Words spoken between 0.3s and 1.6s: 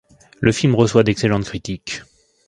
Le film reçoit d’excellentes